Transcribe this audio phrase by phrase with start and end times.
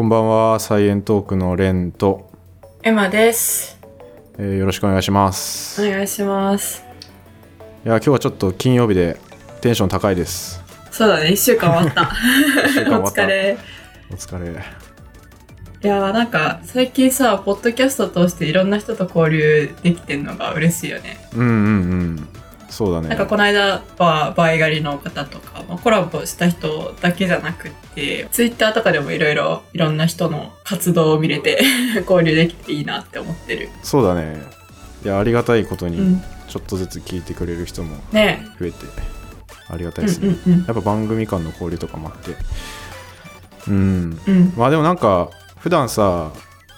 [0.00, 2.30] こんばんは、サイエントークのレンと、
[2.82, 3.78] エマです。
[4.38, 5.84] えーよろしくお願いします。
[5.84, 6.82] いお願いします。
[7.84, 9.18] や、今日はちょっと金曜日で
[9.60, 10.64] テンション高いです。
[10.90, 12.10] そうだね、一週間終わった。
[12.66, 13.58] 一週間終おわった疲れ。
[14.10, 14.50] お疲れ。
[15.82, 21.18] いやーなんか最近さ、ポッドキャスト通していろんな人と交流できてんのが嬉しいよね。
[21.34, 21.54] うんうんう
[22.16, 22.28] ん。
[22.70, 23.08] そうだね。
[23.08, 31.62] なんかこの間はバイ狩りの方とか、まあ、コラボした人だけじゃなくって、ツイッターとかでもいろいろいろんな人の活動を見れて
[32.08, 33.68] 交流できていいなって思ってる。
[33.82, 34.42] そうだね。
[35.04, 36.22] いや、ありがたいことに、うん。
[36.48, 38.76] ちょっとずつ聞いてくれる人もね増えて、
[39.68, 40.04] ありがたえ。
[40.04, 40.36] いですね。
[40.46, 42.36] うんうんやっぱ番組間の交流とかもあって。
[43.68, 43.74] うん。
[43.74, 44.20] うん。
[44.26, 44.52] うん。
[44.56, 46.32] まあでもなんか、普段さ、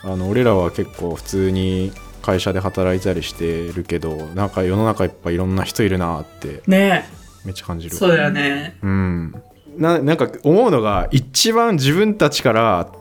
[0.05, 7.05] あの俺らは結構普通に会社で働いたりしてるけどなんか世の中いっぱいいろんな人いるなってね
[7.45, 7.99] めっちゃ感じるえ。
[7.99, 8.79] そうだよね。
[8.83, 9.35] うん、
[9.77, 12.93] ななんか思うのが一番自分たちから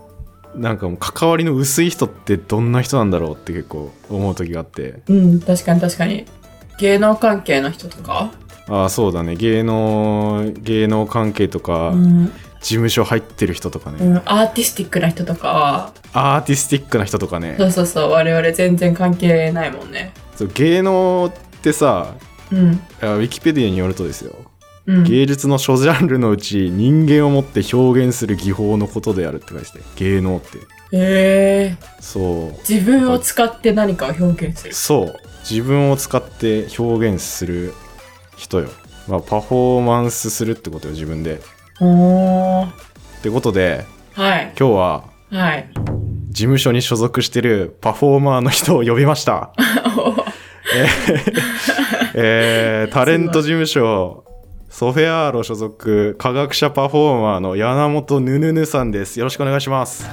[0.56, 6.26] なんかもう関わりの薄い人ってどんな人なんだろうって結構思う時があってうん、確かに確かに。
[6.80, 8.32] 芸能関係の人とか、
[8.68, 12.32] ああそうだね芸能芸能関係とか、うん
[12.62, 17.56] 事務所入ってる人とかね、うん、アーティスティックな人とかは、アーティスティックな人とかね。
[17.58, 20.14] そうそうそう、我々全然関係ないもんね。
[20.36, 22.16] そう芸能ってさ
[22.52, 22.72] うん。
[22.72, 24.36] ウィキペディアによるとですよ。
[24.86, 25.04] うん。
[25.04, 30.58] 芸術の諸ジャンルのうち人間をもって表現する技法のことであるって書いてて芸能って。
[30.92, 31.78] え。
[31.80, 32.60] ー、そう。
[32.70, 34.74] 自分を使って何かを表現する。
[34.74, 35.16] そう。
[35.50, 37.74] 自分を使って表現する
[38.38, 38.70] 人よ、
[39.08, 41.42] まあ、パフォーマンスするってことよ自分で
[41.82, 42.68] おー。
[42.68, 42.72] っ
[43.24, 44.54] てことではい。
[44.58, 45.70] 今日ははい。
[46.30, 49.52] 事務所に所属してるパフォーマーの人を呼びました
[50.74, 54.24] えーえータレント事務所
[54.70, 60.08] ソフェアーロ所属科学者パフォーマーの柳本ぬぬぬさんですよろしくお願いします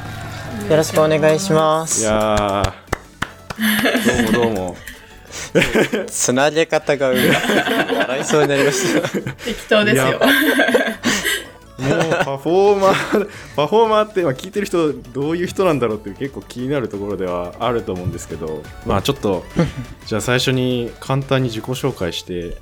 [0.69, 2.02] よろしくお願いします。
[2.02, 4.77] いやーどうもどうも
[6.08, 9.08] つなげ方が笑いそうになりました。
[9.45, 10.20] 適当ですよ。
[11.78, 19.44] もうパフォーマー パフォーマーってまあ聞いてる人どういう人なんだろうって結構気になるところではあると思うんですけどまあちょっと
[20.06, 22.56] じゃあ最初に簡単に自己紹介して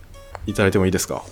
[0.46, 1.22] いただいてもいいですか？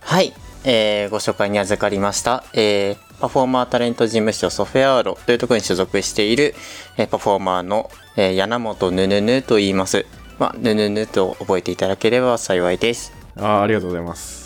[0.00, 0.32] はい、
[0.64, 2.44] えーご紹介に預かりました。
[2.54, 6.56] えーパフォーマータレント事務所ソフェアーロというところに所属している、
[6.96, 10.04] えーパフォーマーの、えー柳本ぬぬぬと言います。
[10.40, 13.12] まあ、ぬぬぬと覚えていただければ幸いです。
[13.36, 14.41] あーありがとうございます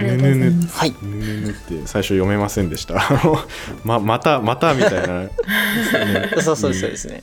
[0.00, 0.78] ありがとうございぬぬぬます。
[0.78, 0.94] はい。
[1.02, 3.38] ぬぬぬって最初読めませんでしたあの
[3.84, 5.30] ままたまたみたいな、ね
[6.42, 7.22] そうそうそうですね。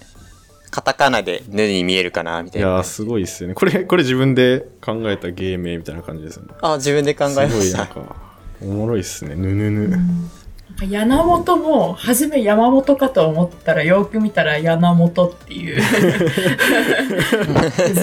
[0.70, 2.68] カタカナでぬに見えるかなみたいな。
[2.68, 7.86] いやーすごいっすよねこれこれ自分で考えた芸名みたいな感じですよねあ、自分で考えますした。
[7.86, 8.16] ごいなんか
[8.62, 10.30] おもろいっすねぬぬぬ、なん
[10.78, 15.82] か柳本も初め山本かと思ったらよく見たら柳本っていう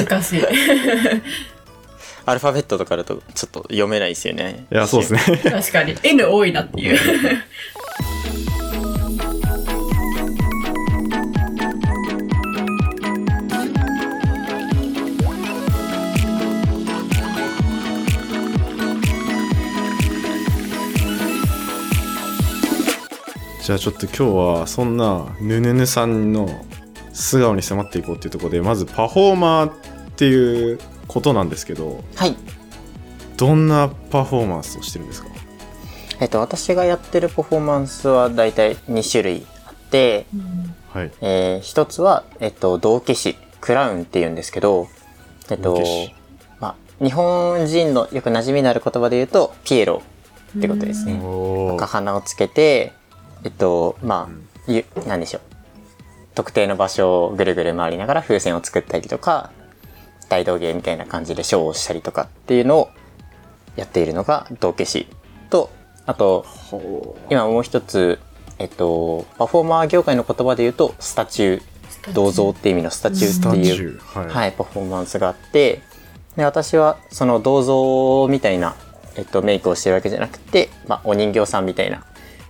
[0.08, 0.42] 難しい
[2.26, 4.66] アルファベットとかだとちょっと読めないですよね。
[4.72, 5.20] いやそうですね。
[5.42, 5.94] 確かに。
[6.02, 6.98] N 多いなっていう。
[23.64, 26.48] じゃあちょっと今日はそんなぬぬぬさんの
[27.14, 29.72] 素顔に迫っていこうっていうところでまずパフォーマーっ
[30.16, 30.78] ていう
[31.14, 32.36] ことなんですけどはい。
[33.36, 35.28] どんなパフォーマンスをしてるんですか？
[36.20, 40.26] えっと、私がやってるパフォーマンスは大体2種類あって、
[40.92, 41.10] はい。
[41.20, 44.86] えー一つは、えっと、道化師、クラウンって言うんですけど、
[45.50, 45.82] えっと
[46.60, 50.02] まあ、日本人のよく馴染みのある言葉で言うと、ピエロ
[50.56, 51.20] ってことですね。
[51.20, 52.92] お赤鼻をつけて、
[53.42, 55.40] えっと、まあ、ゆなんでしょう。
[56.36, 59.50] 特定の場所をぐるぐる回りながら風船を作ったりとか、
[60.28, 62.90] 大道芸みたいな感じでショーをしたりとかっていうのを
[63.76, 65.06] やっているのが道化師
[65.50, 65.70] と、
[66.06, 66.46] あと、
[67.30, 68.18] 今もう一つ、
[68.58, 75.82] えっと、パフォーマー業界の言葉で言うと、スタチュー、銅像っていう意味のスタチューっていう、はい、はい、パフォーマンスがあって、
[76.36, 78.76] で、私はその銅像みたいな、
[79.16, 82.04] えっと、メイクをしてるわけじゃなくて、まあ、お人形さんみたいな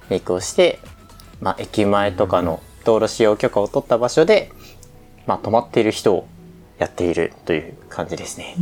[0.09, 0.79] メイクをして、
[1.41, 4.51] まあ、駅前とかの道路使用許可を取った場所で、
[5.27, 6.27] まあ、止まっている人を
[6.85, 8.55] やっているという感じですね。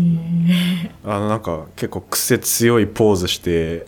[1.04, 3.86] あのなんか結構癖強いポーズして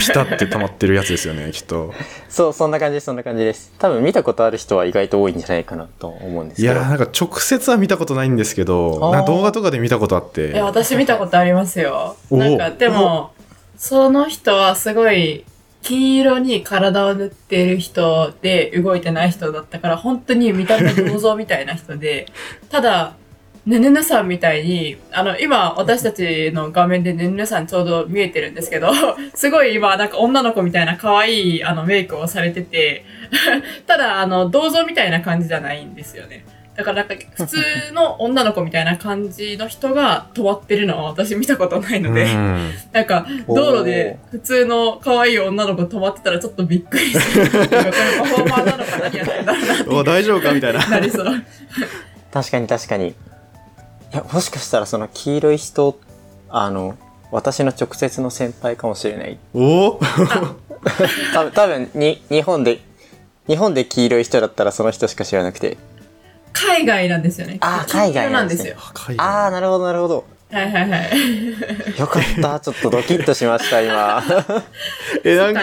[0.00, 1.92] ピタって溜まってるやつですよねきっと
[2.28, 3.72] そう、そんな感じです、そんな感じです。
[3.78, 6.74] 多分見たことある人は意外と多いんじゃないかなと思うんですけど。
[6.74, 13.32] いやーなんか直接は見たことないんですけど動画とかで見たことあっていや私見たことありますよおなんかでも
[13.76, 15.44] その人はすごい
[15.82, 22.26] 金色に体を塗ってる人で動いてない人だったから、本当に見た目銅像みたいな人で、
[22.68, 23.14] ただ、
[23.68, 28.90] ねぬぬさんみたいに、あの、今、私たちの画面でねぬぬさんちょうど見えてるんですけど、
[29.34, 33.04] すごい今、なんか女の子みたいな可愛い、あの、メイクをされてて、
[33.86, 36.46] ただ、あの、銅像みたいな感じじゃないんですよね。
[36.76, 37.58] だからなんか、普通
[37.92, 50.86] の 女の子みたいな感じの人が止まってるのは私見たことないので、うんなんか、道路で普通の可愛い女の子止まってたらちょっとびっくりして、なんかこれパフォーマーなのか何やってんだろうなってお大丈夫かみたいな。
[50.86, 51.26] なりそう。
[52.32, 53.14] 確かに確かに。
[54.12, 55.98] いや、もしかしたらその黄色い人、
[56.48, 56.96] あの、
[57.30, 59.38] 私の直接の先輩かもしれない。
[59.54, 60.00] おお
[61.34, 62.80] 多分多分に、日本で、
[63.46, 65.76] 日本で黄色い人だったらその人しか知らなくて。
[66.52, 67.58] 海外なんですよね。
[67.60, 68.76] あー海外なんですねよ。
[69.18, 70.24] ああ、なるほどなるほど。
[70.50, 71.98] はいはいはい。
[72.00, 72.60] よかった。
[72.60, 74.22] ちょっとドキッとしました、今。
[75.22, 75.60] え、なんか。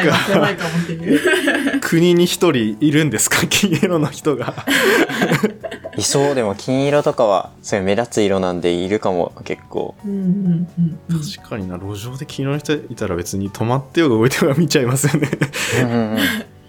[1.81, 3.45] 国に一人いるんですか？
[3.49, 4.53] 金色の人が。
[5.97, 9.95] いそう、でも金色とかは、そういう目立つ色なんでいるかも、結構。
[10.05, 11.19] うんうんうんうん。
[11.35, 15.29] 確かにな、路上で金色の人いたら別に止まってようが動いてようが見ちゃいますよね。
[15.81, 16.19] うんうんうん。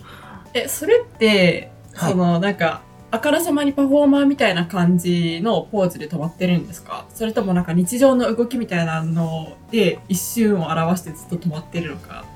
[0.54, 2.80] え、それって、はいその、なんか、
[3.16, 7.06] あからさまにパフォーマーみたいな感じのポーズで止まってるんですか？
[7.14, 12.26] それともなんか日常の動きみたいなので一瞬を表してずっと止まってるのか？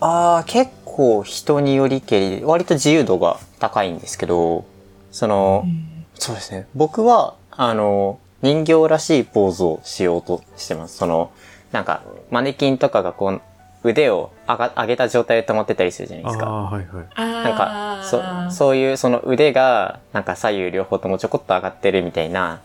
[0.00, 4.66] ああ、結構人によりけりで、割と自由度が高いんですけど、
[5.10, 5.64] その、
[6.12, 6.66] そうですね。
[6.74, 10.98] 僕は、あの、人形らしいポーズをしようとしてます。
[10.98, 11.30] その、
[11.72, 13.40] なんか、マネキンとかがこう、
[13.86, 16.46] 腕を上が上げた状態で止まってたりするじゃないですか。
[16.46, 17.44] ああ、はいはい。
[17.44, 18.02] なんか、
[18.50, 22.60] そ、そういうその腕が、なんか左右両方ともちょこっと上がってるみたいな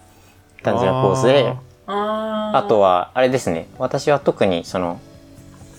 [0.63, 1.53] 感じのポーズで、
[1.88, 3.68] あーあとは、あれですね。
[3.77, 5.00] 私は特にその、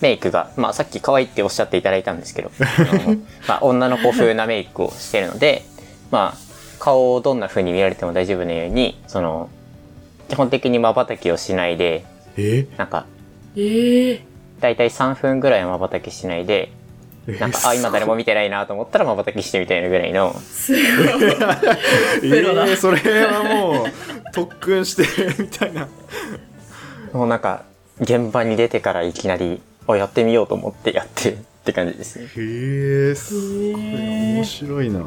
[0.00, 2.50] メイクが、まあさっき可愛いっておっしゃっていただいたんですけど、
[3.48, 5.62] まあ女の子風なメイクをしてるので、
[6.10, 6.38] まあ
[6.80, 9.48] 顔をどんな風に見られても大丈夫なように、その、
[10.28, 12.04] 基本的に瞬きをしないで、
[12.36, 12.66] え？
[12.76, 13.06] なんか、
[13.54, 14.20] えー、
[14.62, 16.70] だいたい3分ぐらいは瞬きしないで、
[17.26, 20.82] えなんか、あ、今誰も見てないなと思ったら瞬きしてみたいなぐらいの、すごい。
[20.84, 23.86] えー、それはもう
[24.32, 25.88] 特訓してるみたいな。
[27.12, 27.64] もうなんか、
[28.00, 32.26] 現場に出てからいきなり、あ、やってみようと思ってやってるって感じですね。
[32.26, 33.34] へえ、す
[33.72, 35.04] ごい面白いな。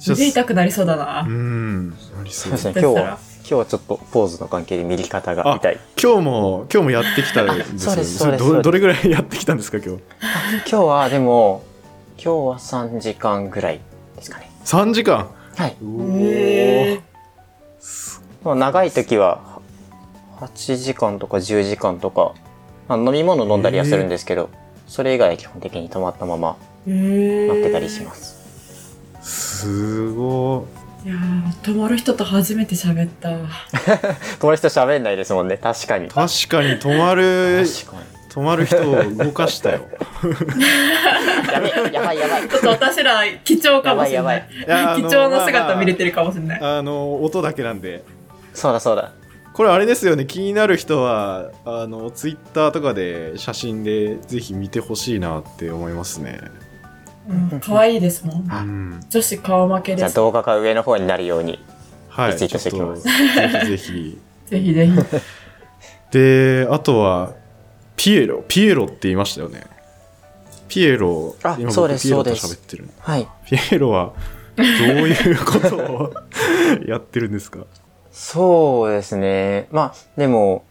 [0.08, 1.30] 腕痛くなりそうだなう。
[1.30, 5.80] ん、なりそうですね、今日は、今日はちょっとポーズの関係で見り方が痛い。
[6.00, 10.02] 今日も今日もやってきたんですよ そうですそうれですそうですどどれぐらいやってきたんですか今日？
[10.70, 11.62] 今日はでも、
[12.16, 13.80] 今日は3時間ぐらい
[14.16, 14.50] ですかね。
[14.64, 15.28] 3時間？
[15.56, 15.76] はい。
[15.82, 17.00] へ
[18.42, 19.40] もう長い時は、
[20.40, 22.32] 8時間とか10時間とか、
[22.88, 24.48] まあ、飲み物飲んだりはするんですけど、
[24.86, 26.56] それ以外は基本的に止まったまま
[26.88, 27.48] え。
[27.48, 28.38] 待ってたりします。
[29.22, 33.30] すごいやー、泊まる人と初めて喋った。
[34.38, 36.06] 友達と喋んないですもんね、確かに。
[36.06, 36.16] い確
[36.48, 39.78] かに止まる確か止まる人を動かしたよ
[40.22, 40.30] に。
[41.52, 42.48] やべえ、やばいやばい。
[42.48, 44.48] ちょっと私ら貴重かもしれない。
[44.96, 46.60] 貴重な姿見れてるかもしれない。
[46.62, 48.04] あの音だけなんで
[48.54, 49.12] そうだそうだ。
[49.52, 56.40] これあれですよね気になる人はあのツイッターとかで写真でぜひ見てほしいなって思いますね
[57.30, 58.40] うん可愛いですもん。
[58.40, 60.16] うん女子顔負けじゃあです。
[60.16, 61.58] 動画が上の方になるように。
[62.08, 63.12] はいツイートしておきますちょ
[63.48, 64.18] っとぜひぜひ
[64.50, 64.92] ぜひぜひ。
[66.12, 67.32] であとは
[67.96, 69.62] ピエロピエロって言いましたよね
[70.68, 73.28] ピエロあ今そうです僕ピエロとそうです喋ってるはい。
[73.46, 74.12] ピエロは
[74.56, 74.66] どう
[75.08, 76.12] いうことを
[76.86, 77.60] やってるんですか？
[78.12, 79.68] そうですね。
[79.70, 80.64] まあ、でも、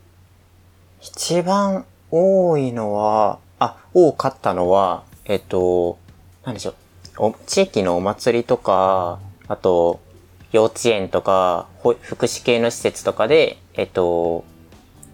[1.02, 5.98] 一番多いのは、あ、多かったのは、えっと、
[6.50, 6.76] なんでしょう。
[7.20, 10.00] お地域のお祭りとか、あと、
[10.52, 14.44] 幼稚園とか、ほ福祉系の施設とかで、えっと、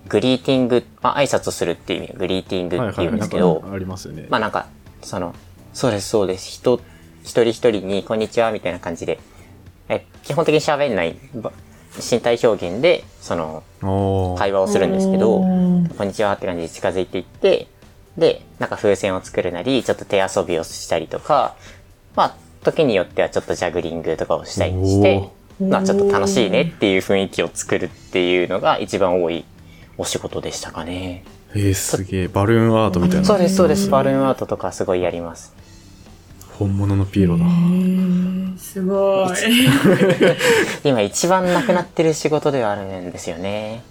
[0.08, 4.68] グリーティング、まあ、挨拶するっていう意味でグリーティングっていうんですけど、なんかありますよね、まあなんか、
[5.01, 5.36] その、
[5.74, 6.50] そうです、そうです。
[6.50, 6.80] 人、
[7.24, 9.20] 一人一人に、こんにちは、みたいな感じで、
[9.89, 11.51] え、基本的に喋んない、ば
[11.98, 13.63] 身体表現で、その、
[14.38, 15.89] 会話をするんですけど、うん。
[15.89, 17.68] こんにちはって感じで近づいていって、
[18.17, 21.55] で、なんか風船を作るなり、ちょっと手遊びをしたりとか、
[22.15, 25.29] まあ、時によってはちょっとジャグリングとかをしたりして、
[25.62, 29.45] まあちょっと楽しいねっていう雰囲気を作るっていうのが一番多い
[29.98, 31.24] お仕事でしたかね。
[31.53, 33.89] えー、すげえバルーンアートみたいなそうです、そうです。
[33.89, 35.53] バルーンアートとかすごいやります。
[36.57, 37.45] 本物のピエロだ
[38.57, 39.27] すごい。
[40.84, 43.84] 今一番なくなってる仕事ではあるんですよね。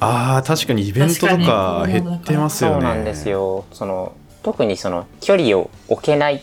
[0.00, 2.74] ああ確かにイベントとか減ってますよね。
[2.76, 3.64] そうなんですよ。
[3.72, 4.12] その
[4.42, 6.42] 特にその距離を置けない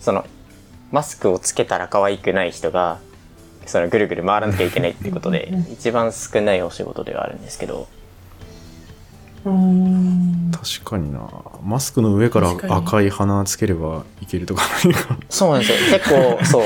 [0.00, 0.26] その
[0.90, 2.98] マスクをつけたら可愛くない人が
[3.66, 7.86] そのぐるぐる回らなきゃいけないってことで一番少ないお仕事ではあるんですけど。
[9.44, 10.50] うーん。
[10.52, 11.28] 確かにな。
[11.62, 15.16] マスクの上から赤い鼻つければいけるとかないか。
[15.28, 15.98] そうなんですよ。
[15.98, 16.62] 結構そう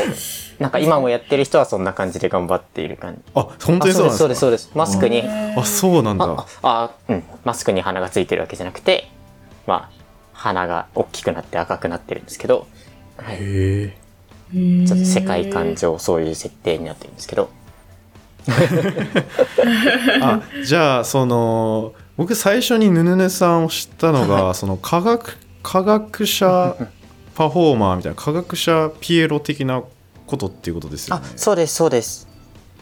[0.58, 3.20] なんか今もやってる人はそんな感じで頑張っている感じ。
[3.34, 4.70] あ本当にそうなんそうですすそうです。
[4.74, 5.22] マスクに。
[5.56, 7.22] あそうなんあだあうん。
[7.44, 9.10] マスクに鼻がついてるわけじゃなくて
[9.66, 9.90] まあ
[10.32, 12.66] 鼻が大きくなって赤くなってるんですけど、
[13.16, 13.96] はい、へえ。
[14.86, 17.50] ちょっと世界観上そういう設定になってるんですけど。
[20.22, 26.76] あじゃあその僕最初にヌヌヌさんを知ったのが、はその科学科学者
[27.34, 29.82] パフォーマーみたいな科学者ピエロ的な
[30.26, 32.26] ことっていうことですよあねそうですそうです。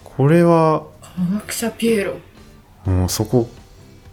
[0.02, 2.14] これは科学者ピエロ。
[2.86, 3.48] もうそこ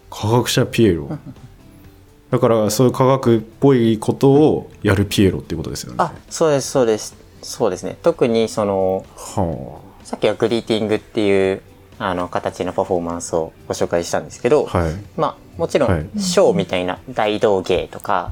[0.10, 1.10] 科学者ピエロ。
[2.32, 5.96] だからそういう科学っぽいことをやるピエロっていうことですよね。
[6.00, 7.16] あそうですそうです。
[7.42, 7.98] そうですね。
[8.02, 11.62] 特にそのはさっきはグリーティングっていう
[12.00, 14.94] あの形のパフォーマンスをご紹介したんですけど、あはい。
[15.18, 16.00] まあもちろはい。
[16.18, 18.32] んショーみたいな大道芸とか、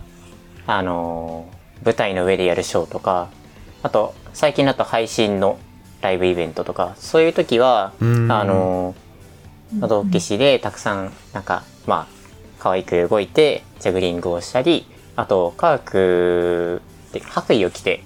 [0.65, 3.29] あのー舞台の上でやるショーとか
[3.83, 5.57] あと最近だと配信の
[6.01, 8.27] ライブイベントとかそういう時はあうん。
[8.27, 12.13] のー道化師でたくさんなんかまあ
[12.57, 16.81] 可愛く動いてジャグリングをしたりあと科学
[17.13, 18.03] で白衣を着て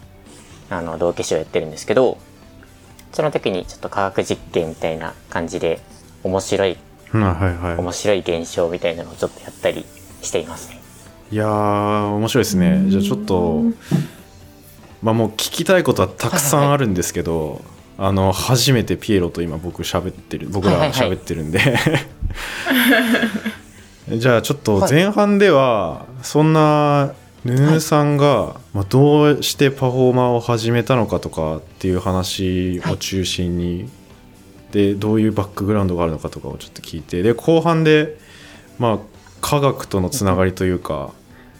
[0.70, 2.18] あの道化師をやってるんですけど
[3.14, 5.80] その時にちょっと科学実験みたいな感じで
[6.26, 6.78] 面白い
[7.14, 7.78] うんはいはい。
[7.78, 9.86] 面白い現象みたいなのをちょっとやったり
[10.22, 10.82] していますね。
[11.32, 12.84] いやー面白いですね。
[12.90, 13.62] じゃあちょっと
[15.04, 17.62] まあもう聞きたいことはたくさんあるんですけど、
[17.98, 21.12] あの初めてピエロと今僕喋ってる僕らはいはいはい。
[21.12, 21.60] 喋ってるんで、
[24.18, 33.90] じゃあちょっと前半ではそんなヌヌさんが、まあ、どうしてパフォーマーを始めたのかとかっていう話を中心に、
[34.72, 38.18] でどういうバックグラウンドがあるのかとかをちょっと聞いてで後半で
[38.80, 39.00] まあ
[39.42, 41.12] 科学とのつながりというか、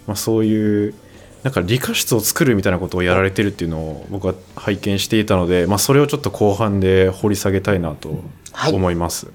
[0.08, 0.96] まあ、そういう
[1.44, 8.24] なんか理科室を作るみたいなことをやられてるっていうのを僕は拝見していたので、まあ、それをちょっと後半で掘り下げたいなと
[8.54, 8.74] はい。
[8.74, 9.28] 思います。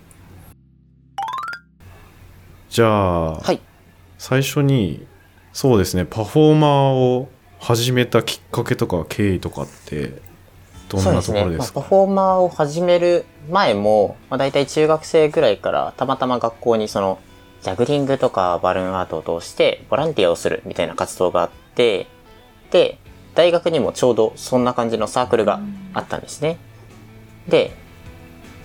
[2.71, 3.61] じゃあ、はい。
[4.17, 5.07] 最初に
[5.53, 7.29] そうですねパフォーマーを
[7.61, 10.21] 始めたきっかけとか経緯とかって
[10.89, 11.41] どんなそうですね。
[11.41, 17.19] まあ、ところですかパフォーマーを始める前も、まあ、大体中学生ぐらいからたまたま学校にその、
[17.61, 22.99] ジャグリングとかバルーンアートを通してボランティアをするみたいな活動があって、で、
[23.35, 25.61] 大学にもちょうどそんな感じのサークルが
[25.95, 26.59] あったんですね。
[27.47, 27.71] で、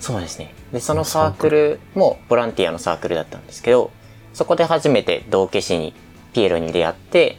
[0.00, 0.52] そうですね。
[0.72, 3.92] で、そのサークルもボランティアのサークルだったんですけど、
[4.32, 5.94] そこで初めて道化師に、
[6.32, 7.38] ピエロに出会って、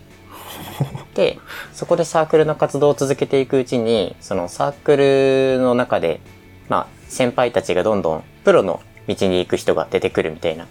[1.14, 1.38] で、
[1.74, 6.22] そこでサークルの活動を続けていくうちに、そのサークルの中で、
[6.70, 10.68] まあ、先輩たちがどんどんプロの道に行く人が出てくるみたいな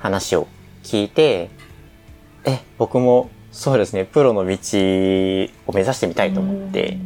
[0.00, 0.48] 話を
[0.82, 1.48] 聞いて、
[2.44, 4.48] え、僕もそうですね、プロの道
[5.66, 6.98] を目指してみたいと思って、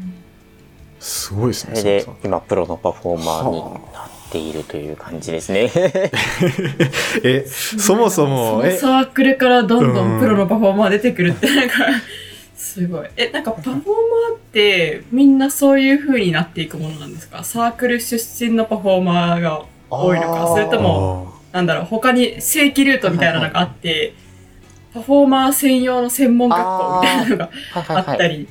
[0.98, 3.60] すごいですねそれで今プロのパフォーマーに
[3.92, 5.70] なっているという感じですね。
[7.24, 11.74] えそもそもそサークルからどんどうんんプロのパフォーマー出てくるってなんか
[12.56, 13.08] すごい。
[13.16, 13.90] えなんかパフォーマー
[14.36, 17.42] ってみんなそういう風になっていくものなんですか？
[17.44, 20.48] サークル出身のパフォーマーが多いのか？
[20.48, 24.12] それともなんだろう他に正規ルートみたいなのがあって
[24.92, 28.14] パフォーマー専用の専門学校みたいなのがはいあ。
[28.14, 28.48] ったり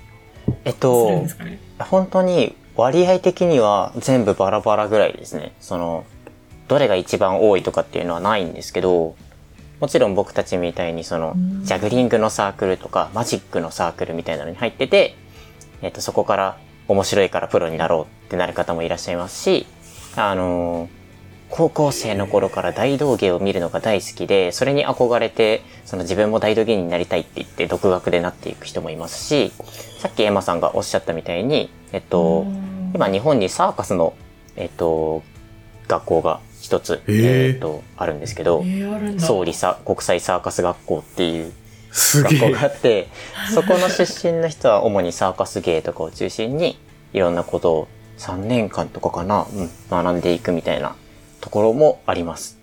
[0.66, 5.54] えっするんとで、すかね、本当に割合的には全部バラバラぐらいですね。
[5.60, 6.06] その、
[6.68, 9.16] どれが一番多いとかっていうのはないんですけど、
[9.80, 15.16] もちろん僕たちみたいにそのうん、ジャグリングのサークルとか、マジックのサークルみたいなのに入ってて、
[15.82, 19.68] えっと、そこから面白いからプロになろうってなる方もいらっしゃいますし、
[20.16, 20.99] あのー
[21.50, 29.52] 高校生の頃から大道芸を見るのが大好きで、それに憧れて、その自分も大道芸人になりたいって言って独学でなっていく人もいますし、
[30.00, 32.46] さっきエマさんがおっしゃったみたいに、えっと、
[32.94, 34.14] 今日本にサーカスの、
[34.56, 35.24] えっと、
[35.88, 37.54] 学校が一つ、へー。
[37.54, 41.52] えっと、あるんですけどえ、ー、総理さ国際サーカス学校っていう
[41.92, 43.08] 学校があって、
[43.54, 46.78] そこの出身の人は主にサーカス芸とかを中心に、
[47.12, 47.88] いろんなことを
[48.20, 50.96] 3年間とかかな、うん、学んでいくみたいな
[51.42, 52.58] ところもあります。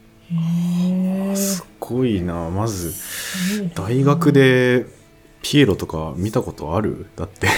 [1.34, 2.50] すごいな。
[2.50, 2.92] まず
[3.74, 4.86] 大学で
[5.42, 7.06] ピエロとか見たことある？
[7.16, 7.48] だって。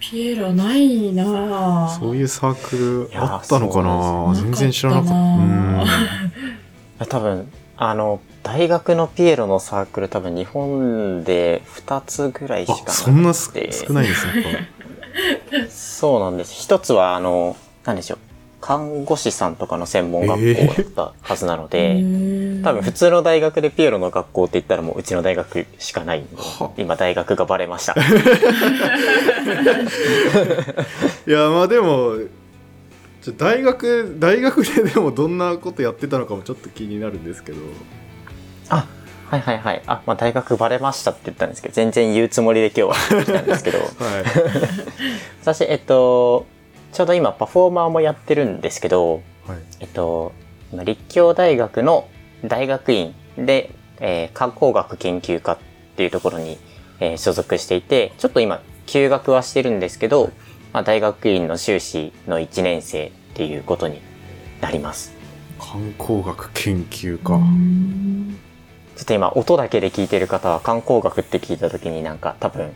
[0.00, 1.88] ピエロないな。
[1.88, 4.34] ぁそういうサークルあったのかな？
[4.34, 5.84] 全然知らなか
[6.98, 7.06] った。
[7.06, 12.90] 多分、あの、大学のピエロのサークル多分日本で2つぐらいしかなくて。
[12.90, 13.52] あそんなす
[13.86, 14.68] 少ないですね
[15.70, 16.54] そうなんです。
[16.54, 18.18] 一つは、あの、なんでしょう。
[18.62, 21.96] 看護師さんとかの専門学校だったはずなので、
[22.62, 27.94] 多分普通の大学でピエロの学校って言ったらもううちの大学しかないんでは今大学がバレました。
[27.94, 28.00] ぱ
[31.26, 32.18] いやまあでも
[33.36, 37.58] 大学大学ででもどんなことやってたのかもちょっと気になるんですけど。
[38.68, 38.86] あ、
[39.28, 39.82] はいはいはい。
[39.86, 43.88] あ、まあ大学バレましたって言ったんですけど、全然言うつもりで今日は来たんですけど、 はい。
[45.42, 46.46] 私、えっと、
[46.92, 49.58] ちょうど今パフォーマーもやってるんですけど、はい。
[49.80, 50.32] えっと、
[50.72, 52.08] 今立教大学の
[52.44, 55.58] 大学院で、えー観光学研究科っ
[55.96, 56.58] ていうところに、
[57.00, 60.30] えー所属していて、ちょっと今休学はしてるんですけど、
[60.74, 64.00] まあ、大学院の修士の1年生っていうことに
[64.60, 65.14] なります。
[65.58, 67.38] 観光学研究家
[68.96, 72.72] ちょっと今音だけで聞いてる方は観光学って聞いた時になんか多分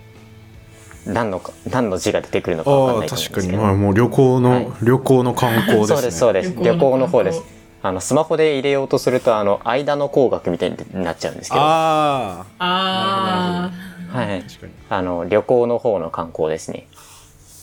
[1.06, 3.58] 何のか何の字が出てくるのかわかんああないと思うん確かですけど。
[3.58, 3.62] に。
[3.64, 4.68] まあもう旅行の、はい。
[4.82, 5.96] 旅行の観光ですね。
[5.96, 6.54] そうですそうです。
[6.62, 7.42] 旅行の方です。
[7.82, 13.70] あのスマホで入れようとするとあの間の工学みたいになっちゃうんですけど、はあ
[14.14, 14.38] あい。
[14.38, 14.72] あ確かに。
[14.90, 16.86] あの旅行の方の観光ですね。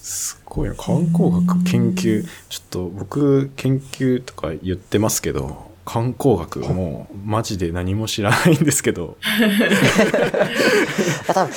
[0.01, 0.75] すごいな。
[0.75, 9.17] 観光学研究ちょっと僕研究とか言ってますけど観光学もうマジで何も知らないんですけど。
[11.27, 11.53] 多分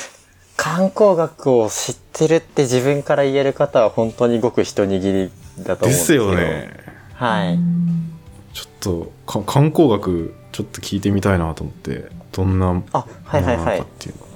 [0.57, 5.31] 観光学を知ってるって自分から言える方は本当にごく一握り
[5.63, 6.25] だと思うんでですすけど。
[6.25, 6.35] よ。
[6.35, 6.71] ね
[7.15, 7.59] はい。
[8.53, 13.85] ちょっとか観光学ちょっと聞いてみたいなと思ってどんなもあ、はいはいはいっ。
[13.99, 14.27] ていうの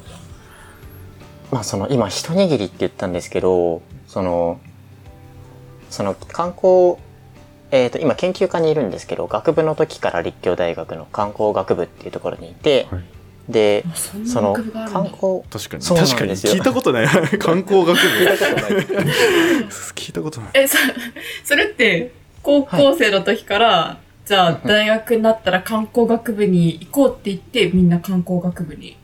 [1.52, 4.60] まあその今一握りって言ったんですけど、その、
[5.88, 6.96] その観光、
[7.70, 13.04] えっ、と今研究科にいるんですけど、学部の時から立教大学の観光学部っていうところにいて、はい
[13.50, 15.00] で、そんなその学部があるんだ。
[15.00, 15.82] 観光、確かに。
[15.84, 16.32] 確かに。
[16.32, 17.06] 聞いたことない。
[17.38, 17.94] 観光学部。
[17.94, 18.86] 聞いたことない。
[19.94, 20.50] 聞いたことない。
[20.54, 20.76] え、そ、
[21.44, 28.96] それって、高校生の時から、じゃあ大学になったら観光学部に行こうって言って、みんな観光学部に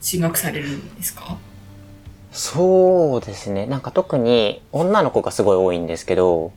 [0.00, 1.36] 進学されるんですか？
[2.36, 3.66] そうですね。
[3.66, 6.52] なんか特に女の子がすごい多いんですけど、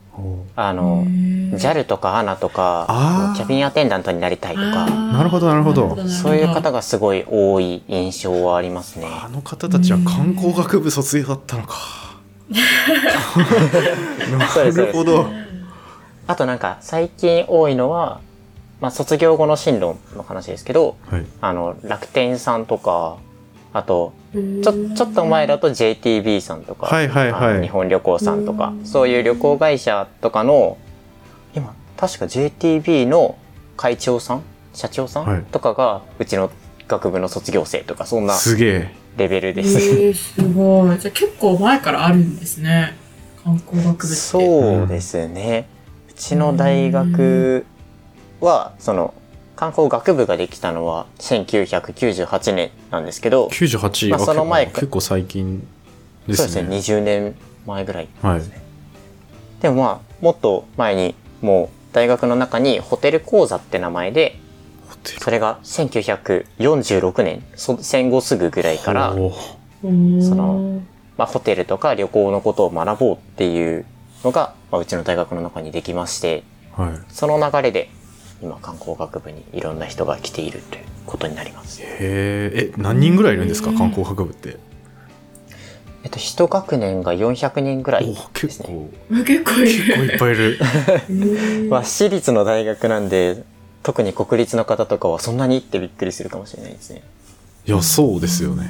[0.58, 5.96] あの、JAL とか ANA とかキャビンアテンダントになりたいとか、なるほどなるほど。
[6.08, 9.08] そういう方がすごい多い印象はありますね。
[9.08, 11.78] あの方たちは観光学部卒業だったのか。
[12.52, 12.60] な
[14.64, 15.28] るほど。
[16.28, 18.20] あとなんか最近多いのは、
[18.82, 21.26] まあ卒業後の進路の話ですけど、はい。
[21.40, 23.16] あの、楽天さんとか、
[23.72, 30.78] あと、ちょちょ、っと前だと JTB さんとか、はいはいはい日本旅行さんとかう、んそういう旅行会社とかの、
[31.56, 33.38] 今、確か JTB の
[33.78, 34.42] 会長さん
[34.74, 36.50] 社長さん、はいとかが、うちの
[36.88, 39.78] 学部の卒業生とか、そんなすげえレベルでえす。
[39.78, 40.98] ー、すごい。
[40.98, 42.96] じゃあ結構前からあるんですね。
[43.44, 44.16] 観光学部って。
[44.16, 45.68] そうですね。
[46.10, 47.66] うちの大学
[48.42, 49.14] は、その、
[49.60, 55.68] 観光学部ができたのは1998年なんですけど、98、まあその前か結構最近
[56.26, 57.36] でそうですすね、ね20年
[57.68, 58.08] 前ぐらい。
[58.22, 58.42] はい。
[59.60, 64.40] でもまあ、もっと前に、もう大学の中にホテル講座って名前で、
[65.04, 69.20] それが1946年、そ戦後すぐぐらいから、そ
[69.90, 70.82] の
[71.18, 73.86] まあ、ホテルとか旅行のことを学ぼうっていう
[74.24, 76.46] のが、まあ、うちの大学の中にできまして、
[76.78, 77.14] はい。
[77.14, 77.90] その流れで、
[78.42, 81.82] 今観光学部にいろんな人が来ているということになります。
[81.82, 83.72] へええ何人ぐらいいるんですか？
[83.74, 84.58] 観光学部って。
[86.02, 88.70] えっと、一学年が400人ぐらいおですね。
[89.26, 89.44] 結構。
[89.44, 90.58] 結構い結構いっぱいいる。
[90.58, 91.68] る。
[91.70, 93.44] まあ、私立の大学なんで、
[93.84, 97.02] 特に国立の方とかはそんなにってびっくりするかもしれないですね。
[97.68, 98.66] いやそうですよね。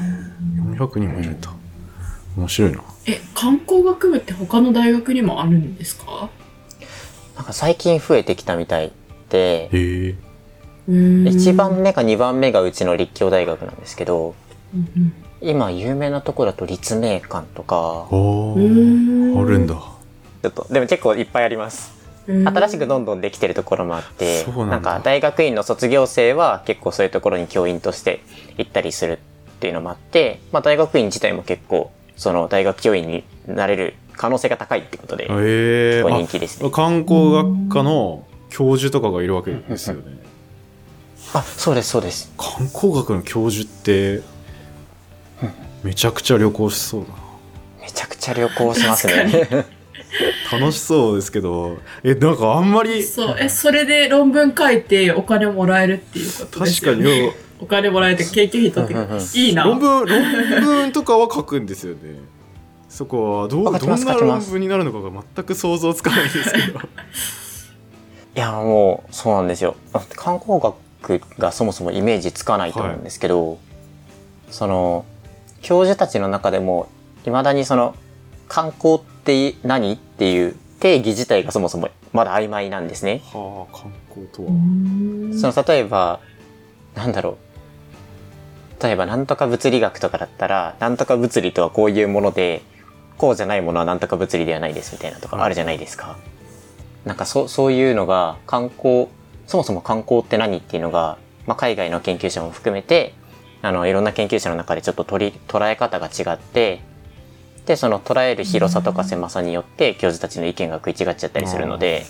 [0.75, 1.51] 400人もいるんだ
[2.35, 2.81] 面白いな。
[3.05, 6.29] え、観光学部って他の大学にもあるんですか？
[7.35, 8.91] なんか最近増えてきたみたい
[9.29, 10.15] で、へえ。
[10.89, 14.35] 1番目か2番目がうちの立教大学なんですけど、
[14.73, 19.75] うん今有名なところだと立命館とか、あるんだ。
[20.41, 21.97] ちょっと、でも結構いっぱいあります。
[22.27, 24.79] 新しくどんどんできてるところもあって、なんだ。
[24.81, 28.21] か大学院の卒業生は結構そういうところに教員として
[28.57, 29.17] 行ったりするっ
[29.59, 36.69] ていうのもあって、まあ大学院自体も結構その大学教員になれる可能性が高いってことで、結構人気ですね。
[36.69, 40.19] 観光学科の教授とかがいるわけですよね
[41.33, 42.31] あ、そうです、そうです。
[42.37, 44.21] 観光学の教授って
[45.83, 47.15] めちゃくちゃ旅行しそうだな
[47.81, 49.47] めちゃくちゃ旅行しますね。
[50.51, 57.03] 楽しそうですけどえなんかあんまりそう、え、それで論文書いてお金もらえるっていうことですよね。
[57.03, 59.39] 確かによお金もらえて研究費取って。
[59.39, 59.65] いいな。
[59.65, 61.99] 論文論文とかは書くんですよね
[62.87, 66.79] そこはどどんな論文になるのかが全く想像つかないんですけど
[68.39, 69.75] いや、もう、そうなんですよ。
[69.91, 73.59] あ観光学がそもそもイメージつかないと思うんですけど、
[74.49, 75.03] その、
[75.61, 76.87] 教授たちの中でも、
[77.25, 77.95] 未だにその、
[78.47, 83.21] 観光って何っていう定義自体がそもそもまだ曖昧なんですね。
[83.25, 86.21] はあ観光とうはんその、例えば、
[86.95, 87.37] なんだろ
[88.79, 88.81] う。
[88.81, 92.61] 例えば、なんとか物理学とかだったら、なんとか物理とはこういうもので、
[93.17, 96.17] こうじゃないものはなんとか物理ではないですみたいなとかあるじゃないですか。
[97.05, 99.07] なんかそ、そういうのが観光、
[99.47, 103.13] そもそも観光って何っていうのが、まあ、海外の研究者も含めて、
[103.61, 106.81] あの、いろんな研究者の中でちょっと取り、捉え方が違って、
[107.65, 112.05] で、その捉える広さとか狭さによって教授たちの意見が食い違っちゃったりするので、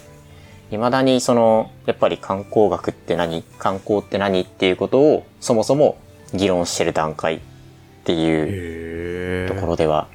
[0.69, 3.43] 未だにその、やっぱり観光学って何？
[3.57, 5.97] 観光って何っていうことをそもそも
[6.33, 7.39] 議論してる段階っ
[8.03, 10.07] ていうところでは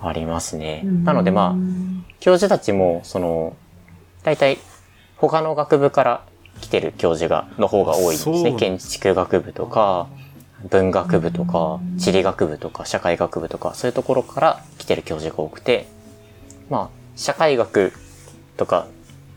[0.00, 0.82] ありますね。
[1.04, 1.56] なのでまあ、
[2.20, 3.54] 教授たちも、その、
[4.22, 4.58] 大体、
[5.16, 6.24] 他の学部から
[6.60, 8.52] 来てる教授が、の方が多いんですね。
[8.54, 10.08] 建築学部とか、
[10.70, 15.86] 文学部とか、地理学部とか、社会学部とか、そういうところから来てる教授が多くて、
[16.70, 17.92] まあ、社会学
[18.56, 18.86] とか、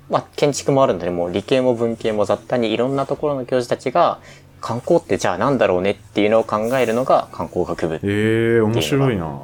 [0.10, 4.20] まあ、建築もあるので、もう理系も文系も雑多にいろんなところの教授たちが、
[4.62, 8.00] 観光ってじゃあなんだろうねっていうのを考えるのが観光学部。
[8.02, 9.40] ええ面白いな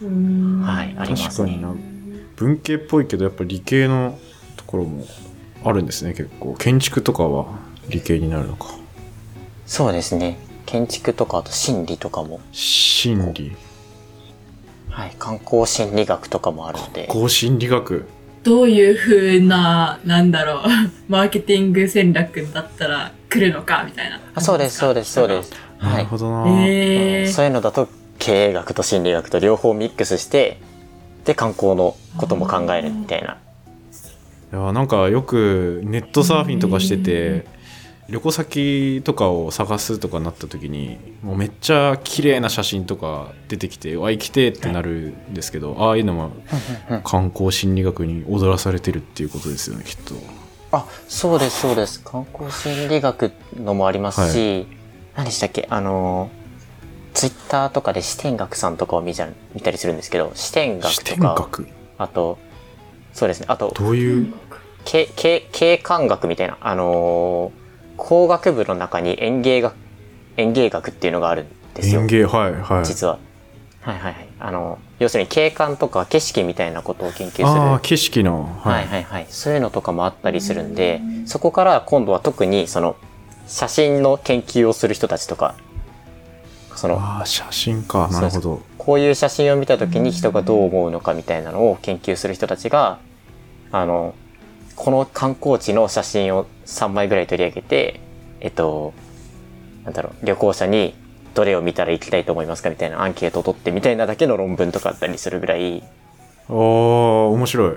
[0.00, 1.74] うんはいありますね確かにな
[2.36, 4.18] 文系っぽいけどやっぱ理系のと
[4.74, 5.04] ころも
[5.64, 7.46] あるんですね結構建築とかは
[7.88, 8.66] 理系になるのか
[9.66, 10.36] そうですね。
[10.66, 13.52] 建築とか、あと心理とかも、心理
[14.90, 18.06] はい、観光心理学とかもあるので、高心理学
[18.42, 20.62] どういう風な、なんだろう、
[21.08, 24.20] マーケティング戦略だったら来るのかみたいな。
[24.34, 25.52] あそうです、そうです、そうです。
[25.80, 26.02] なはい。
[26.02, 30.60] るほどな、えー、そういうのだと、経営学と心理学と両方ミックスして、
[31.24, 33.38] で、観光のことも考えるみたいな。
[34.54, 37.44] いやなんかよくネットサーフィンとかしてうて
[38.08, 46.30] 旅行先とかを探すとかなった時にもうめっちゃ綺麗な写真とか出てきて「わ生きて!」ってなるんですけどああいうのも
[47.02, 50.14] 観光心理学に踊らされてるっていうことですよねきっと。
[50.70, 52.00] あ、そうです、そうです。
[52.02, 54.66] 観光心理学のもありますし、
[55.16, 55.68] 何でしたっけ？
[55.70, 56.30] あの、
[57.12, 61.68] ツイッターとかで視点学さんとかを見ちゃ見たりするんですけど、視点学視とか、点学？
[61.96, 62.38] あと、
[63.12, 64.34] そうですね、あと、どういう
[64.84, 67.64] 景景景観学みたいな、あのー
[67.96, 69.74] 工学部の中に園芸学、
[70.36, 72.06] 園芸学っていうのがあるんですよ園。
[72.06, 73.18] 芸はいはい実は。
[73.80, 74.28] はいはいはい。
[74.40, 77.46] あの、要するに景観とか景色みたいなことを研究する。
[77.46, 79.26] ああ景色のははいいはいはい。
[79.28, 82.96] そういうのとかもあったりするんで、そこから今度は特にその、
[83.46, 85.54] 写真の研究をする人たちとか、
[86.74, 92.98] その、ああ写真かなるほどこういう写真を見た時に人がどう思うのかみたいなのを研究する人たちが、
[93.70, 94.14] あの、
[94.76, 98.00] この観光地の写真を3枚ぐらい取り上げて、
[98.40, 98.92] えっと、
[99.84, 100.94] なんだろう、旅行者に
[101.34, 105.82] どれを見たら行きたいと思いますかみたいなアンケートを取ってみたいなだけの論文とかあったりするぐらい、
[106.48, 107.76] ああ面白い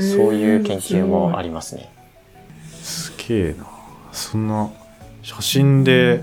[0.00, 1.90] そういう研究もありりますね。
[2.82, 3.66] すげえな
[4.12, 4.70] そんな
[5.22, 6.22] 写真で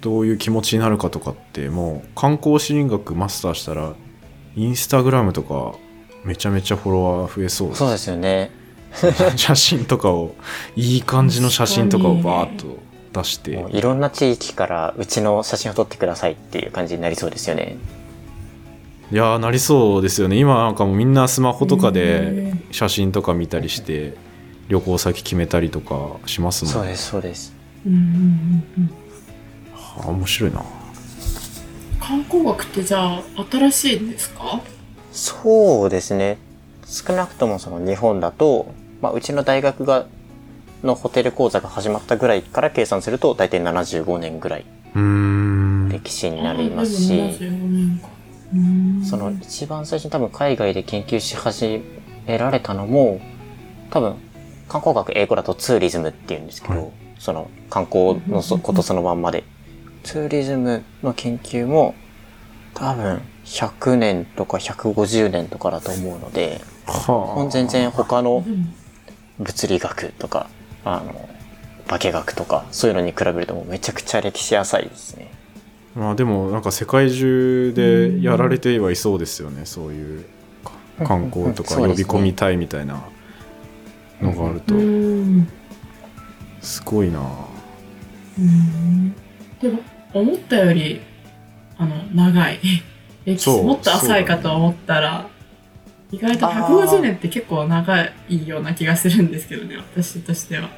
[0.00, 3.94] どういう気持ちになるかとかってもう観光心理学マスターしたら
[4.54, 5.74] インスタグラムとか
[6.24, 8.50] めちゃめちゃフォロワー増えそうそうですよね。
[9.36, 10.34] 写真とかを
[10.76, 12.78] いい感じの写真とかをバーッと
[13.12, 13.64] 出して。
[13.72, 17.76] いろんな地域からうちの写真を撮ってくださいっていう感じになりそうですよね。
[19.12, 20.38] いやーなりそうですよね。
[20.38, 24.14] 今なんかもうみんなスマホとかで写真とか見たりして
[24.68, 27.52] 旅行先決めたりとかしますもんそうです、そうです。
[27.86, 28.90] うんうんうんうん。
[30.06, 30.62] あ面白いな。
[32.00, 34.60] 観光学ってじゃあ新しいんですか？
[35.14, 36.38] そうですね。
[36.84, 40.06] 少なくともその日本だと、まあ、うちの大学が、
[40.82, 44.66] のホテル講座が始まったぐらいから計算すると、大体75年ぐらい
[45.88, 47.98] 歴史になりますあし、でも75年。
[48.00, 48.08] か
[48.52, 49.04] うん。
[49.04, 51.82] その一番最初に多分海外で研究し始
[52.26, 53.20] められたのも、
[53.90, 54.16] 多分
[54.68, 56.90] 観光学英語だとツーリズムっていうんですけど、はい。
[57.20, 59.44] その観光のそことそのまんまで。
[60.02, 61.94] ツーリズムの研究も
[62.74, 67.50] 多分100年とか150年とかだと思うので、はあ。
[67.50, 68.74] 全然他のうん
[69.38, 70.48] 物理学とか、
[70.84, 71.28] あの、
[71.86, 75.30] 化学とか、そういうのに比べるともうめちゃくちゃ歴史浅いですね。
[75.94, 80.24] まあでもなんか世界中でやられてはいそうですよね、そういう
[81.04, 81.96] 観光とかうんうんうん。
[81.96, 83.02] 呼び込みたいみたいな
[84.20, 84.74] のがあると。
[84.74, 85.48] うん。
[86.60, 87.20] すごいな。
[88.38, 89.12] うん。
[89.60, 89.80] でも
[90.12, 91.00] 思ったより
[91.76, 92.60] あの長い
[93.24, 95.28] 歴史もっと浅いかと思ったら、
[96.12, 100.68] 意外と150年って結構長いような気がするんですけどね私としては、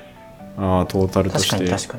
[0.56, 1.56] あートータルと確して。
[1.58, 1.98] かに確か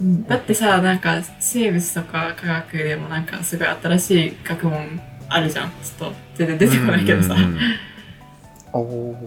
[0.00, 0.24] に。
[0.28, 5.70] だってさなんか生物とか科学でもなんかすごい新しい学問あるじゃん。
[5.70, 7.34] ちょっと全然出てこないけどさ。
[7.34, 7.58] うんうん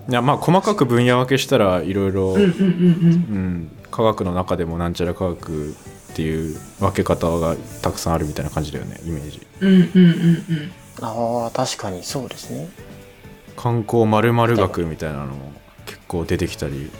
[0.07, 2.51] いやまあ細かく分野分けしたらいろいろうんうんうん。
[2.51, 5.75] うん科学の中でもなんちゃら科学
[6.19, 9.47] っていう分け方がたくさんあるみたいな感じだよねイメージ。
[9.61, 9.93] うんうんうんうん。
[9.93, 10.09] う
[10.65, 12.67] んああ、確かにそうですね。
[13.55, 15.53] 観光〇〇学みたいなのも
[15.85, 16.91] 結構出てきたり。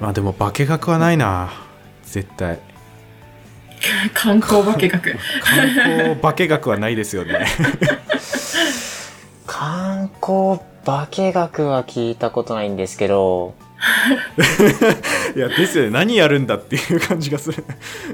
[0.00, 1.50] まあでも化学はないな
[2.04, 2.60] 絶対。
[4.14, 4.88] 観光化学。
[5.42, 5.68] 観
[6.14, 7.46] 光化学はないですよね。
[9.48, 13.54] 観光化学は聞いたことないんですけど、
[15.36, 15.90] いやですよね。
[15.90, 17.64] 何やるんだっていう感じがする。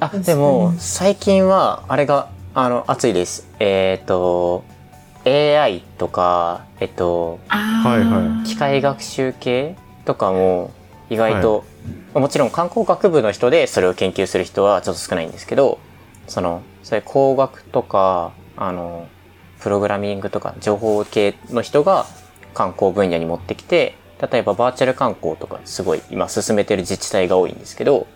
[0.01, 3.49] あ、でも、最近は、あれが、あの、熱いです。
[3.59, 4.65] えっ、と、
[5.25, 7.89] AI とか、えっと、あー。
[7.89, 8.47] はいはい。
[8.47, 10.71] 機械学習系とかも、
[11.11, 11.65] 意外と、
[12.15, 15.79] もちろん観光学部の人でそれを研究する人はちょっと少ないんですけど、
[16.27, 19.09] その、そういう工学とか、あの、
[19.61, 22.07] プログラミングとか情報系の人が
[22.53, 23.97] 観光分野に持ってきて、
[24.31, 28.07] 例えばバーチャル観光とかすごい今進めてる自治体が多いんですけど、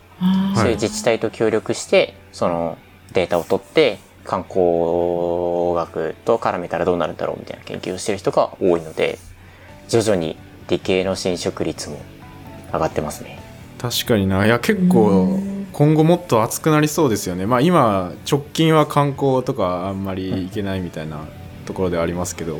[0.56, 2.78] そういう自治体と協力して、その
[3.12, 9.18] データを取って、観光学と絡めたらどうなるんだろうみたいな研究をしてる人が多いので、
[9.88, 10.36] 徐々に
[10.68, 11.98] 理系の進職率も
[12.72, 13.38] 上がってますね。
[13.78, 14.44] 確かにな。
[14.44, 15.38] いや結構
[15.72, 17.46] 今後もっと熱くなりそうですよね。
[17.46, 21.24] まあ今直近は観光とかあんまり行けないみたいな
[21.64, 22.58] ところではありますけど、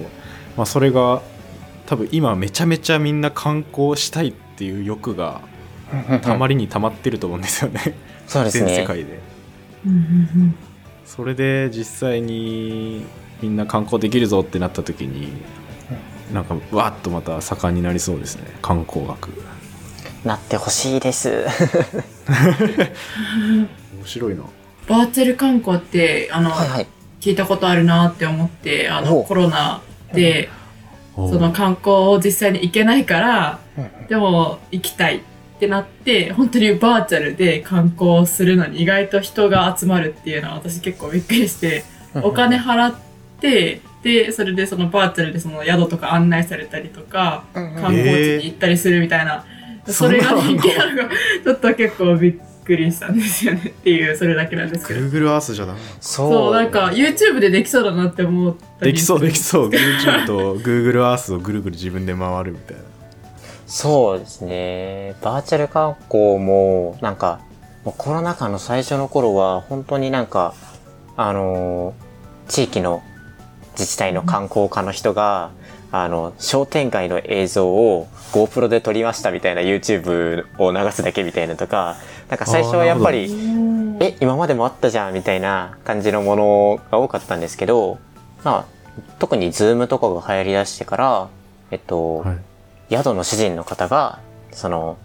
[0.57, 1.21] まあ、それが
[1.89, 5.41] 多分今めちゃめちゃみんな観光したいっていう欲が
[6.21, 7.97] たまりにたまってると思うんですよね。
[8.27, 8.67] そうですね。
[8.67, 9.19] 全世界で。
[11.07, 13.07] それで実際に
[13.41, 15.33] みんな観光できるぞってなった時に
[16.31, 18.43] なんかわっとまた盛んになりそうですね。
[18.61, 19.31] 観光学。
[20.27, 21.47] なってほしいです。
[22.29, 23.67] 面
[24.05, 24.43] 白いな。
[24.87, 26.87] バーチャル観光ってあの、はいはい。
[27.21, 29.81] 聞いたことあるなって思ってあおのコロナ
[30.13, 30.58] でお
[31.31, 33.59] その観光を実際に行けないから
[34.09, 35.21] でも行きたいっ
[35.59, 41.85] てなって本当にバーチャルで観光するのに意外と人が集まるっていうのは私結構びっくりして
[42.23, 42.95] お金払っ
[43.41, 49.45] てでそれでそのバーチャルでその宿とか案内されたりとか観光地に行ったりするみたいな、
[49.87, 51.09] それが人気なのが
[51.45, 52.35] ちょっと結構びっ
[52.69, 55.01] くりしたんですよねっていうそれだけなんですけど。
[55.01, 56.33] Google Earth じゃダメそう。
[56.33, 59.69] そうなんか YouTube でできそうだなって思ったりできそうできそう。
[59.71, 62.83] YouTube と Google Earth をぐるぐる自分で回るみたいな。
[63.67, 65.15] そうですね。
[65.23, 67.41] バーチャル観光も、なんか、
[67.85, 70.55] もうコロナ禍の最初の頃は、本当になんか、
[71.17, 72.09] あのー
[72.49, 73.03] 地域の
[73.73, 75.51] 自治体の観光課の人が、
[75.91, 81.97] あの、商店街の映像を GoPro で撮りましたみたいな YouTube を流すだけみたいなとか、
[82.29, 83.33] なんか最初はやっぱり、
[84.01, 87.99] え、今までもあったじゃんみたいな感じのものが多かったんですけど、
[88.45, 88.79] まあ、
[89.19, 91.29] 特にズームとかが流行り出してから、
[91.71, 92.39] えっと、はい。
[92.91, 94.21] 宿の主人の方が、
[94.53, 94.97] その、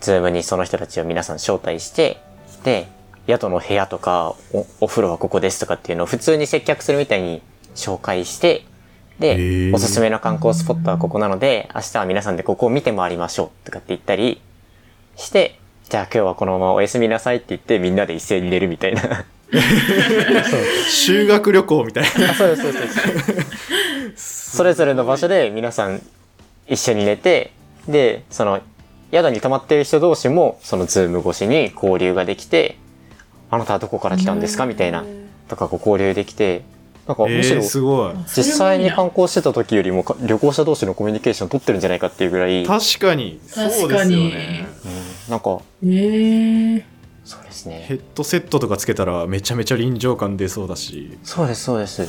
[0.00, 2.18] ズームにその人たちを皆さん招待して、
[2.64, 2.88] で、
[3.26, 7.42] 宿の部屋とか、おお風呂はここですとかっていうのを普通に接客するみたいに
[7.74, 8.64] 紹介して、へ
[9.20, 14.40] で、ーおすすめの観光スポットはここなので、明日は皆さんでここを見て回りましょうとかって言ったり
[15.16, 19.24] して、じゃあ今日はこのままおやすみなさいって言ってみんなで一斉に寝るみたいな。
[20.88, 26.00] 修学旅行みたいなあそうですそうですそれぞれの場所で皆さん
[26.68, 27.50] 一緒に寝て
[27.88, 28.60] でその
[29.12, 32.76] 宿に泊まってる人同士もそのズーム越しに交流ができて
[33.50, 35.04] 「あなたはどこから来たんですか?」みたいな
[35.48, 36.62] とかこう交流できて
[37.10, 38.14] なんかむしろえー、すごい。
[38.36, 43.40] 実際に観光してた時よりもか旅行者同士のコミュニケーション取ってるんじゃないかっていうぐらい、うん、確かに。
[43.48, 44.68] そうですよ確かにね
[45.28, 46.84] なんかえー、
[47.24, 47.84] そうですね。
[47.88, 51.18] ヘッドセットとかつけたらめちゃめちゃ臨場感出そうだし。
[51.24, 52.02] そうですそうです。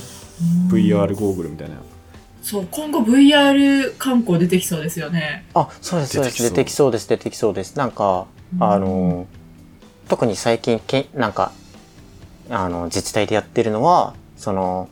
[0.70, 1.78] VR ゴーグルみたいな。
[2.44, 5.46] そう今後 VR 観光出てきそうですよね。
[5.56, 6.44] あ、そうです、そうです。
[6.44, 7.76] 出出てきそうです、出てきそうです。
[7.76, 8.28] なんか、
[8.60, 9.26] あの、
[10.08, 11.52] 特に最近けん、なんか、
[12.50, 14.90] あの、自治体でやってるのは、その、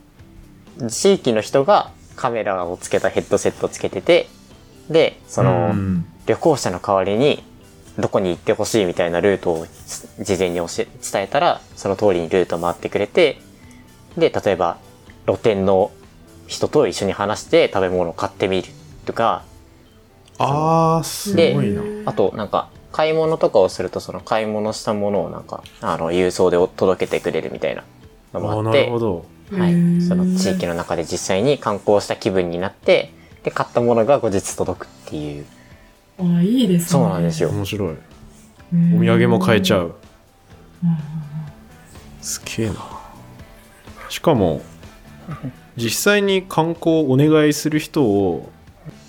[0.88, 4.28] 地域の人がカメラをつけたヘッドセットつけてて、
[4.88, 6.04] で、その、うん。
[6.26, 7.42] 旅行者の代わりに、
[7.98, 9.66] どこに行ってほしいみたいなルートを
[10.20, 13.40] 事前に教え伝えたら、その通りにルート回ってくれて、
[14.16, 14.78] で、例えば、
[15.26, 15.90] 露店の
[16.46, 18.68] 人と一緒に話して食べ物を買ってみる
[19.04, 19.44] とか
[20.38, 21.82] あーすごいな。
[22.06, 27.84] あとなんか買い物とかをするとその買い物したものをなんかあの郵送で届けてくれるみたいな
[28.32, 30.02] のもあってるほどはい。
[30.02, 35.46] その地域の中で実際に観光した気分になってで買ったものが後日届くっていう。
[36.18, 36.88] あいいですね。
[36.88, 37.50] そうなんですよ。
[37.50, 37.96] 面白い。
[38.94, 39.94] おお土産も買えちゃう。
[42.20, 42.74] すげえな。
[44.08, 44.60] しかも
[45.76, 48.50] 実際に観光お願いする人を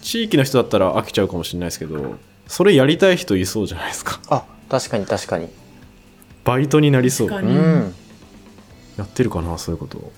[0.01, 4.19] 地域の人だったら飽きちゃうかもしれないですけどそれやりたい人いそうじゃないですか。
[4.29, 5.49] あ確かに確かに。
[6.43, 7.27] バイトになりそう。
[7.27, 7.93] うん。
[8.97, 10.11] やってるかなそういうこと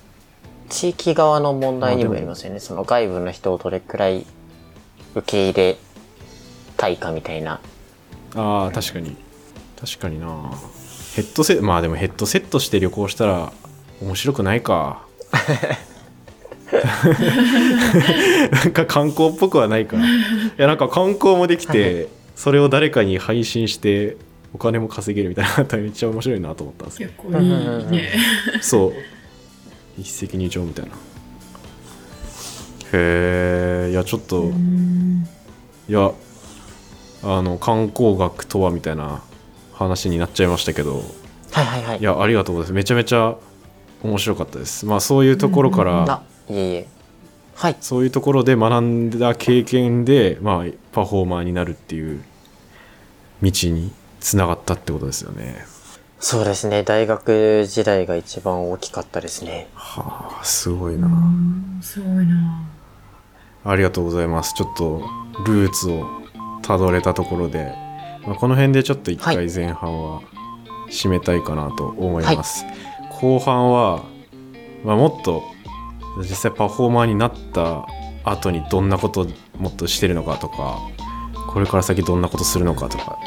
[0.74, 2.60] 地域側の問題にもよりますよね。
[2.60, 4.26] その外部の人をどれくらい
[5.14, 5.78] 受け入れ
[6.76, 7.62] たいかみたいな。
[8.36, 9.16] ああ確かに。
[9.80, 10.28] 確かにな。
[11.16, 13.54] ヘッドセットまあでもヘッドセットして旅行したら
[14.02, 15.06] 面白くないか。
[18.52, 19.98] なんか観光っぽくはないか。
[19.98, 20.00] い
[20.58, 24.18] やなんか観光もできてそれを誰かに配信して
[24.56, 27.50] お金も稼げるみたいなめっちゃ面白いなと思ったんですけ結構いい
[27.92, 28.14] ね。
[28.56, 28.94] どそう
[29.98, 30.92] 一石二鳥みたいな。
[32.94, 35.28] へえいやちょっと、うん。
[35.90, 36.12] いや
[37.24, 39.22] あの観光学とはみたいな
[39.74, 41.04] 話になっちゃいましたけど。
[41.52, 42.00] はいはいはい。
[42.00, 42.74] いやありがとうございます。
[42.74, 43.36] めちゃめちゃ
[44.04, 44.86] 面白かったです。
[44.86, 46.88] まあそういうところから、あいえいえ。
[47.56, 47.78] はい。
[47.80, 52.24] そういうところで学んだ経験で、まあ、パフォーマーになるっていう
[53.42, 55.66] 道につながったってことですよね
[56.24, 56.84] そうですね。
[56.84, 59.68] 大学時代が一番大きかったですね。
[59.74, 62.64] はあすごいな、うんすごいな。
[63.66, 64.54] ありがとうございます。
[64.54, 65.04] ちょっと
[65.46, 66.06] ルーツを
[66.62, 67.76] たどれたところで、
[68.26, 70.22] まあ、この辺でちょっと一は回前半は
[70.90, 72.64] 締めたいかなと思います、
[73.20, 74.06] 後半は、
[74.86, 75.44] まあ、もっと
[76.20, 77.86] 実際パフォーマーになった
[78.24, 80.80] 後にどんなこともっとしてるのかとか
[81.50, 83.20] これから先どんなことするのかとか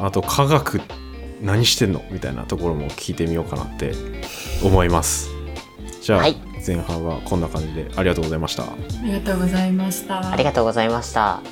[0.00, 0.80] あと科学
[1.42, 2.02] 何してんの？
[2.10, 3.92] みたいなところも聞いてみようかなって
[4.62, 5.30] 思います。
[6.02, 6.36] じゃあ、はい。
[6.66, 8.64] 前半はこんな感じでありがとうございました。
[8.64, 8.68] あ
[9.04, 10.32] りがとうございました。
[10.32, 11.42] ありがとうございました